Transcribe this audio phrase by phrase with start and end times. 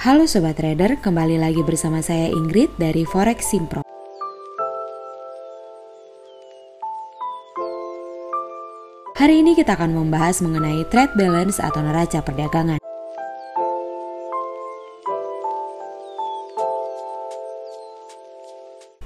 [0.00, 3.84] Halo Sobat Trader, kembali lagi bersama saya Ingrid dari Forex Simpro.
[9.12, 12.80] Hari ini kita akan membahas mengenai trade balance atau neraca perdagangan.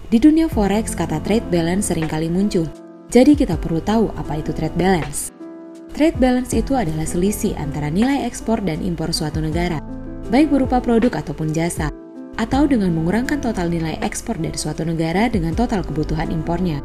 [0.07, 2.71] Di dunia forex, kata trade balance sering kali muncul.
[3.11, 5.35] Jadi kita perlu tahu apa itu trade balance.
[5.91, 9.83] Trade balance itu adalah selisih antara nilai ekspor dan impor suatu negara
[10.29, 11.93] baik berupa produk ataupun jasa,
[12.41, 16.81] atau dengan mengurangkan total nilai ekspor dari suatu negara dengan total kebutuhan impornya.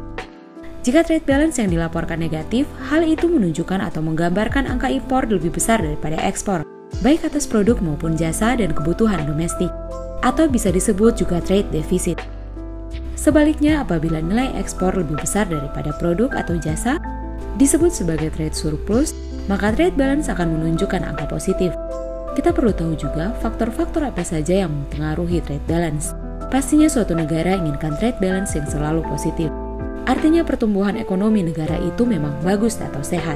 [0.80, 5.76] Jika trade balance yang dilaporkan negatif, hal itu menunjukkan atau menggambarkan angka impor lebih besar
[5.76, 6.64] daripada ekspor,
[7.04, 9.68] baik atas produk maupun jasa dan kebutuhan domestik,
[10.24, 12.16] atau bisa disebut juga trade deficit.
[13.12, 16.96] Sebaliknya, apabila nilai ekspor lebih besar daripada produk atau jasa,
[17.60, 19.12] disebut sebagai trade surplus,
[19.44, 21.76] maka trade balance akan menunjukkan angka positif.
[22.30, 26.14] Kita perlu tahu juga faktor-faktor apa saja yang mempengaruhi trade balance.
[26.46, 29.50] Pastinya suatu negara inginkan trade balance yang selalu positif.
[30.06, 33.34] Artinya pertumbuhan ekonomi negara itu memang bagus atau sehat.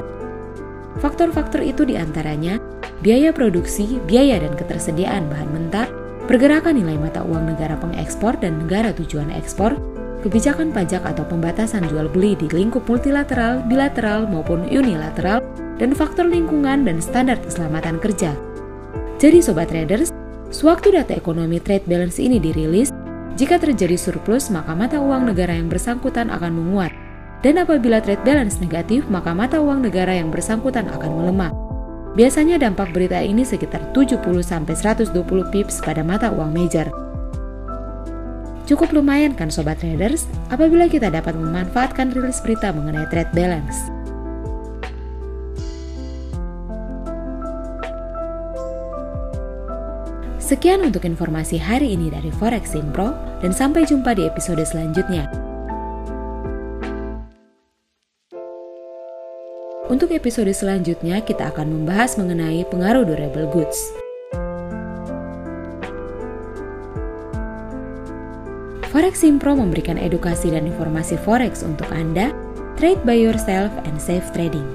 [1.03, 2.55] Faktor-faktor itu di antaranya
[3.03, 5.91] biaya produksi, biaya dan ketersediaan bahan mentah,
[6.31, 9.75] pergerakan nilai mata uang negara pengekspor dan negara tujuan ekspor,
[10.23, 15.43] kebijakan pajak atau pembatasan jual beli di lingkup multilateral, bilateral maupun unilateral,
[15.75, 18.31] dan faktor lingkungan dan standar keselamatan kerja
[19.15, 20.11] jadi Sobat Traders,
[20.51, 22.91] sewaktu data ekonomi trade balance ini dirilis,
[23.39, 26.91] jika terjadi surplus maka mata uang negara yang bersangkutan akan menguat.
[27.39, 31.51] Dan apabila trade balance negatif maka mata uang negara yang bersangkutan akan melemah.
[32.15, 35.11] Biasanya dampak berita ini sekitar 70-120
[35.51, 36.87] pips pada mata uang major.
[38.67, 43.94] Cukup lumayan kan Sobat Traders apabila kita dapat memanfaatkan rilis berita mengenai trade balance.
[50.45, 55.25] Sekian untuk informasi hari ini dari Forex Pro dan sampai jumpa di episode selanjutnya.
[59.89, 63.89] Untuk episode selanjutnya kita akan membahas mengenai pengaruh durable goods.
[68.93, 72.29] Forex Pro memberikan edukasi dan informasi forex untuk Anda,
[72.77, 74.74] trade by yourself and safe trading.